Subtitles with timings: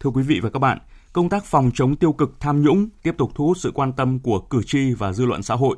[0.00, 0.78] Thưa quý vị và các bạn,
[1.12, 4.18] công tác phòng chống tiêu cực tham nhũng tiếp tục thu hút sự quan tâm
[4.18, 5.76] của cử tri và dư luận xã hội.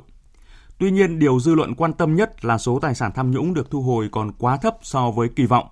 [0.77, 3.71] Tuy nhiên, điều dư luận quan tâm nhất là số tài sản tham nhũng được
[3.71, 5.67] thu hồi còn quá thấp so với kỳ vọng,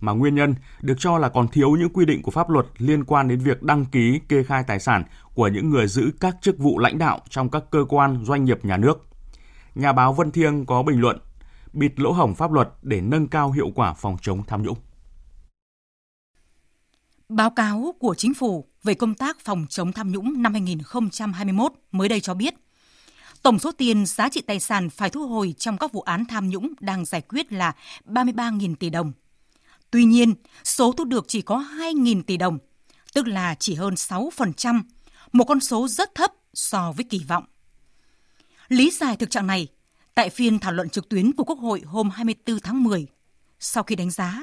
[0.00, 3.04] mà nguyên nhân được cho là còn thiếu những quy định của pháp luật liên
[3.04, 5.04] quan đến việc đăng ký kê khai tài sản
[5.34, 8.64] của những người giữ các chức vụ lãnh đạo trong các cơ quan doanh nghiệp
[8.64, 9.06] nhà nước.
[9.74, 11.18] Nhà báo Vân Thiêng có bình luận
[11.72, 14.78] bịt lỗ hổng pháp luật để nâng cao hiệu quả phòng chống tham nhũng.
[17.28, 22.08] Báo cáo của Chính phủ về công tác phòng chống tham nhũng năm 2021 mới
[22.08, 22.54] đây cho biết,
[23.42, 26.48] tổng số tiền giá trị tài sản phải thu hồi trong các vụ án tham
[26.48, 29.12] nhũng đang giải quyết là 33.000 tỷ đồng.
[29.90, 30.34] Tuy nhiên,
[30.64, 32.58] số thu được chỉ có 2.000 tỷ đồng,
[33.14, 34.82] tức là chỉ hơn 6%,
[35.32, 37.44] một con số rất thấp so với kỳ vọng.
[38.68, 39.68] Lý giải thực trạng này,
[40.14, 43.06] tại phiên thảo luận trực tuyến của Quốc hội hôm 24 tháng 10,
[43.60, 44.42] sau khi đánh giá,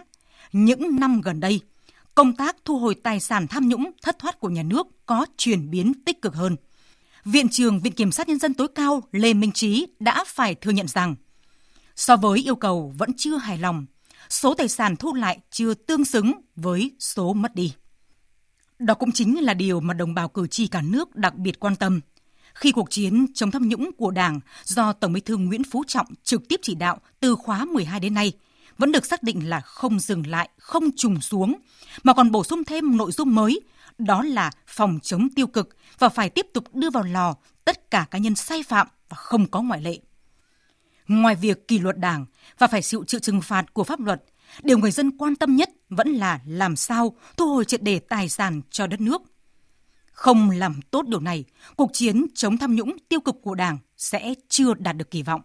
[0.51, 1.61] những năm gần đây–
[2.15, 5.69] công tác thu hồi tài sản tham nhũng thất thoát của nhà nước có chuyển
[5.69, 6.55] biến tích cực hơn.
[7.25, 10.71] Viện trưởng Viện Kiểm sát Nhân dân tối cao Lê Minh Trí đã phải thừa
[10.71, 11.15] nhận rằng
[11.95, 13.85] so với yêu cầu vẫn chưa hài lòng,
[14.29, 17.73] số tài sản thu lại chưa tương xứng với số mất đi.
[18.79, 21.75] Đó cũng chính là điều mà đồng bào cử tri cả nước đặc biệt quan
[21.75, 21.99] tâm
[22.55, 26.07] khi cuộc chiến chống tham nhũng của Đảng do Tổng Bí thư Nguyễn Phú Trọng
[26.23, 28.31] trực tiếp chỉ đạo từ khóa 12 đến nay
[28.77, 31.55] vẫn được xác định là không dừng lại, không trùng xuống,
[32.03, 33.61] mà còn bổ sung thêm nội dung mới,
[33.97, 38.05] đó là phòng chống tiêu cực và phải tiếp tục đưa vào lò tất cả
[38.11, 39.99] cá nhân sai phạm và không có ngoại lệ.
[41.07, 42.25] Ngoài việc kỷ luật đảng
[42.57, 44.23] và phải chịu chịu trừng phạt của pháp luật,
[44.63, 48.29] điều người dân quan tâm nhất vẫn là làm sao thu hồi triệt đề tài
[48.29, 49.21] sản cho đất nước.
[50.11, 51.43] Không làm tốt điều này,
[51.75, 55.41] cuộc chiến chống tham nhũng tiêu cực của Đảng sẽ chưa đạt được kỳ vọng.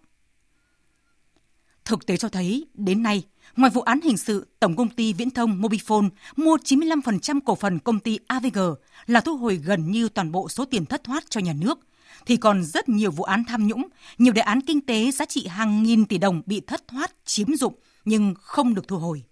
[1.89, 3.22] Thực tế cho thấy, đến nay,
[3.56, 7.78] ngoài vụ án hình sự, Tổng công ty Viễn thông Mobifone mua 95% cổ phần
[7.78, 8.58] công ty AVG
[9.06, 11.78] là thu hồi gần như toàn bộ số tiền thất thoát cho nhà nước,
[12.27, 15.47] thì còn rất nhiều vụ án tham nhũng, nhiều đề án kinh tế giá trị
[15.47, 19.22] hàng nghìn tỷ đồng bị thất thoát, chiếm dụng nhưng không được thu hồi.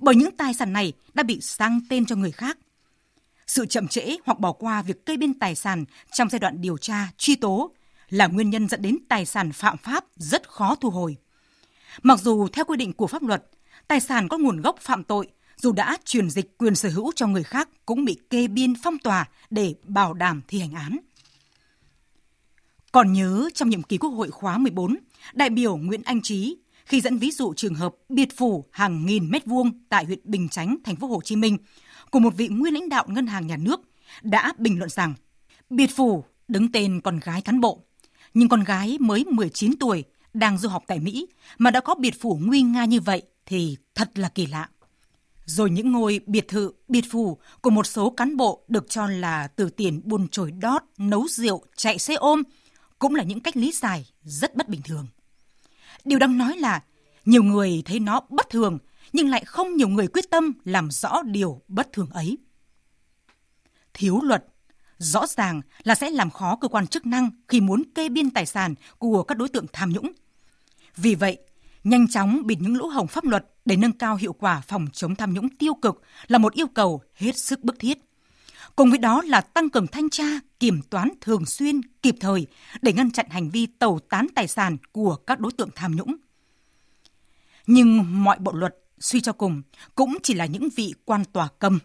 [0.00, 2.58] Bởi những tài sản này đã bị sang tên cho người khác.
[3.46, 6.78] Sự chậm trễ hoặc bỏ qua việc kê biên tài sản trong giai đoạn điều
[6.78, 7.70] tra, truy tố
[8.08, 11.16] là nguyên nhân dẫn đến tài sản phạm pháp rất khó thu hồi.
[12.02, 13.44] Mặc dù theo quy định của pháp luật,
[13.88, 17.26] tài sản có nguồn gốc phạm tội dù đã truyền dịch quyền sở hữu cho
[17.26, 20.98] người khác cũng bị kê biên phong tỏa để bảo đảm thi hành án.
[22.92, 24.96] Còn nhớ trong nhiệm kỳ Quốc hội khóa 14,
[25.34, 29.30] đại biểu Nguyễn Anh Trí khi dẫn ví dụ trường hợp biệt phủ hàng nghìn
[29.30, 31.58] mét vuông tại huyện Bình Chánh, thành phố Hồ Chí Minh
[32.10, 33.80] của một vị nguyên lãnh đạo ngân hàng nhà nước
[34.22, 35.14] đã bình luận rằng
[35.70, 37.84] biệt phủ đứng tên con gái cán bộ,
[38.34, 40.04] nhưng con gái mới 19 tuổi
[40.34, 41.26] đang du học tại Mỹ
[41.58, 44.68] mà đã có biệt phủ nguy nga như vậy thì thật là kỳ lạ.
[45.44, 49.48] Rồi những ngôi biệt thự, biệt phủ của một số cán bộ được cho là
[49.48, 52.42] từ tiền buôn trồi đót, nấu rượu, chạy xe ôm
[52.98, 55.06] cũng là những cách lý giải rất bất bình thường.
[56.04, 56.82] Điều đang nói là
[57.24, 58.78] nhiều người thấy nó bất thường
[59.12, 62.38] nhưng lại không nhiều người quyết tâm làm rõ điều bất thường ấy.
[63.94, 64.44] Thiếu luật
[65.02, 68.46] rõ ràng là sẽ làm khó cơ quan chức năng khi muốn kê biên tài
[68.46, 70.12] sản của các đối tượng tham nhũng.
[70.96, 71.38] Vì vậy,
[71.84, 75.14] nhanh chóng bịt những lỗ hổng pháp luật để nâng cao hiệu quả phòng chống
[75.14, 77.98] tham nhũng tiêu cực là một yêu cầu hết sức bức thiết.
[78.76, 80.24] Cùng với đó là tăng cường thanh tra,
[80.60, 82.46] kiểm toán thường xuyên, kịp thời
[82.82, 86.16] để ngăn chặn hành vi tẩu tán tài sản của các đối tượng tham nhũng.
[87.66, 89.62] Nhưng mọi bộ luật suy cho cùng
[89.94, 91.78] cũng chỉ là những vị quan tòa cầm.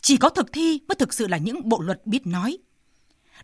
[0.00, 2.58] Chỉ có thực thi mới thực sự là những bộ luật biết nói.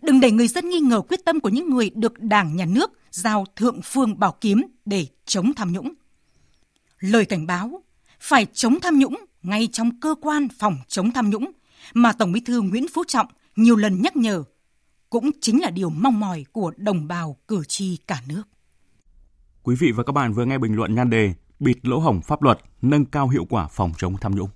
[0.03, 2.91] Đừng để người dân nghi ngờ quyết tâm của những người được Đảng, Nhà nước
[3.11, 5.93] giao thượng phương bảo kiếm để chống tham nhũng.
[6.99, 7.83] Lời cảnh báo
[8.21, 11.51] phải chống tham nhũng ngay trong cơ quan phòng chống tham nhũng
[11.95, 13.27] mà Tổng Bí thư Nguyễn Phú Trọng
[13.57, 14.45] nhiều lần nhắc nhở
[15.11, 18.43] cũng chính là điều mong mỏi của đồng bào cử tri cả nước.
[19.63, 22.43] Quý vị và các bạn vừa nghe bình luận nhan đề Bịt lỗ hổng pháp
[22.43, 24.49] luật, nâng cao hiệu quả phòng chống tham nhũng.